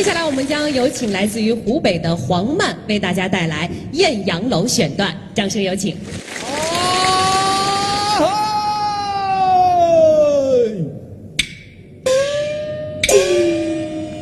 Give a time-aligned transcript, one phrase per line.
[0.00, 5.94] 接下来我们将有请来自于湖北的黄曼为大家带来《艳阳楼》选段，掌声有请。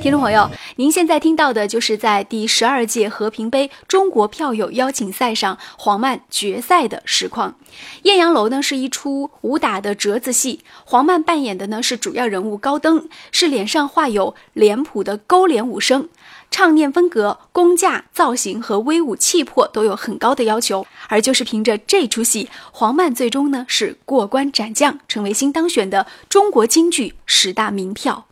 [0.03, 7.57] 听众朋友，您现在听到的就是在第十二届和平杯中国票友邀请赛上黄曼决赛的实况。
[8.03, 16.09] 《艳阳楼》呢是一出武打的折子戏，黄曼扮演的呢是主要人物高登，是脸上画有脸谱的勾脸武生，
[16.49, 20.87] 唱念风格、功架、造型和威武气魄都有很高的要求。
[21.09, 28.27] 而就是凭着这出戏，黄曼最终呢是过关斩将，成为新当选的中国京剧十大名票。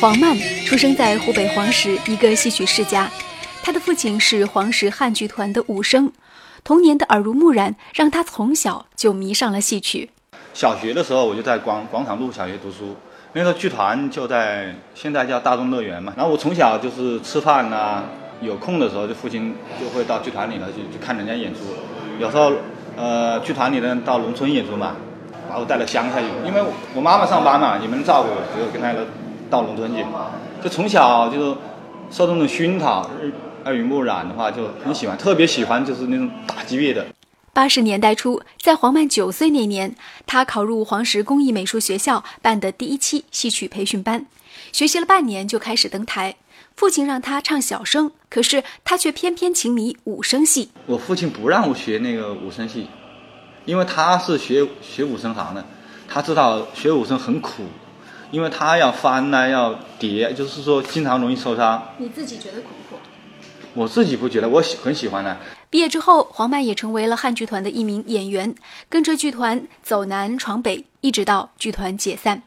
[0.00, 3.06] 黄曼出生在湖北黄石一个戏曲世家，
[3.62, 6.10] 他的父亲是黄石汉剧团的武生，
[6.64, 10.08] 童年的耳濡目染让他从小就迷上了戏曲。
[10.54, 12.96] 小学的时候我就在广广场路小学读书，
[13.34, 16.14] 那时候剧团就在现在叫大众乐园嘛。
[16.16, 18.04] 然后我从小就是吃饭呐、
[18.40, 21.60] 有空的时候就父亲就会到剧团里头去去看人家演出，
[22.18, 22.52] 有时候。
[22.96, 24.96] 呃，剧团里的人到农村演出嘛，
[25.48, 26.60] 把我带到乡下去，因为
[26.92, 28.92] 我妈妈上班嘛，也没人照顾，就跟他
[29.50, 30.04] 到农村去。
[30.62, 31.56] 就从小就
[32.10, 33.08] 受这种熏陶，
[33.64, 37.06] 耳濡目染的话，就很喜欢，特别喜欢就是那种打击乐的。
[37.52, 44.24] 八十年代初，在黄曼九岁那年，他考入黄石工艺美术学校办的第一期戏曲培训班，
[44.72, 46.36] 学习了半年就开始登台。
[46.76, 50.70] 父亲让他唱小生，可是他却偏偏情迷武生戏。
[50.86, 52.86] 我父亲不让我学那个武生戏，
[53.66, 55.62] 因为他是学学武生行的，
[56.08, 57.64] 他知道学武生很苦，
[58.30, 61.82] 因为他要翻呢，要叠，就是说经常容易受伤。
[61.98, 63.02] 你自己觉得苦不苦？
[63.74, 65.36] 我自己不觉得，我喜很喜欢的。
[65.68, 68.54] 毕业之后，黄曼也成为了汉剧团的一名演员，
[68.88, 72.42] 跟着剧团走南闯北，一直到剧团解散。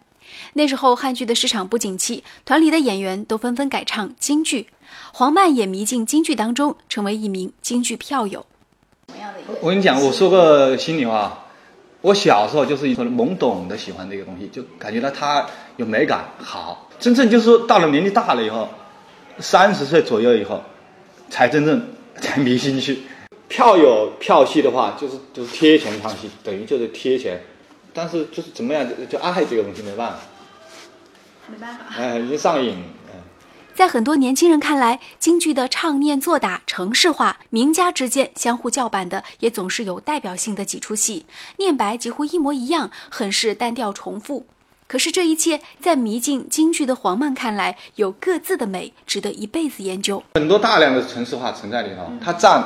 [0.53, 4.67] 那时候汉剧的市场不景气，团里的演员都纷纷改唱京剧，
[5.13, 8.45] 黄曼也迷进京剧当中，成为一名京剧票友。
[9.61, 11.42] 我跟你讲，我说个心里话，
[12.03, 15.47] 我小时候就是一种懵懂的喜欢这个东西，就感觉到它
[15.77, 16.89] 有美感好。
[16.99, 18.67] 真正就是说到了年纪大了以后，
[19.39, 20.61] 三十岁左右以后，
[21.29, 21.81] 才真正
[22.19, 23.03] 才迷进去。
[23.47, 27.41] 票友票戏的话，就是就是贴钱唱戏，等于就是贴钱。
[27.93, 30.17] 但是就是怎么样，就就爱这个东西没办法，
[31.47, 32.83] 没办法，哎，已经上瘾。
[33.75, 41.25] 在很多年轻人看来，京剧的唱念做打城市化，名家之间相互叫板的也总是有代表性的几出戏，
[41.57, 44.45] 念白几乎一模一样，很是单调重复。
[44.87, 50.21] 可是这一切，在迷进京剧的黄曼看来，有各自的美，值得一辈子研究。
[50.35, 52.63] 很多大量的城市化存在里头，它占，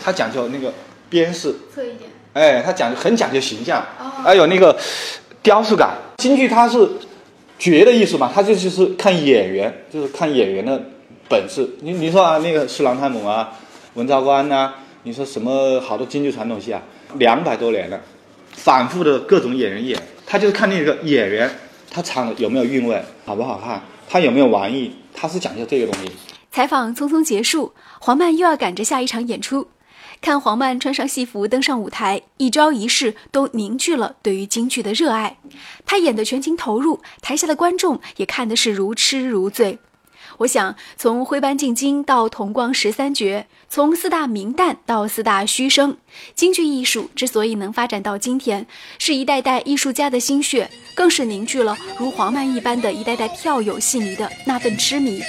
[0.00, 0.72] 它讲究那个
[1.08, 2.08] 边饰，侧一点。
[2.34, 3.84] 哎，它讲究很讲究形象，
[4.22, 4.78] 还有那个
[5.42, 5.96] 雕塑感。
[6.18, 6.88] 京剧它是
[7.58, 10.80] 绝的艺术嘛，它就就是看演员，就是看演员的
[11.28, 11.68] 本事。
[11.80, 13.52] 你你说啊，那个施琅探母啊，
[13.94, 14.74] 文昭关呐，
[15.04, 16.82] 你说什么好多京剧传统戏啊，
[17.14, 18.00] 两百多年了，
[18.52, 21.50] 反复的各种演员演，他就是看那个演员
[21.90, 26.12] 他唱有没有韵味，好不好看，他有没有玩意，他是讲究这个东西。
[26.52, 29.68] 采访匆匆结束，黄曼又要赶着下一场演出。
[30.20, 35.38] 看黄曼穿上戏服登上舞台，一招一式都凝聚了对于京剧的热爱。
[35.84, 39.78] 她演的全情投入，台下的观众也看的是如痴如醉。
[40.38, 45.96] 我想，从徽班进京到同光十三绝，从四大名旦到四大虚声，
[46.34, 48.66] 京剧艺术之所以能发展到今天，
[48.98, 55.22] 是一代代艺术家的心血，更是凝聚了如黄曼一般的一代代票友戏迷的那份痴迷。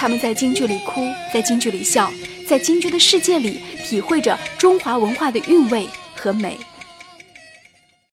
[0.00, 2.10] 他们在京剧里哭，在京剧里笑，
[2.48, 6.56] 在京剧的世界里体会着中华文化的韵味和美。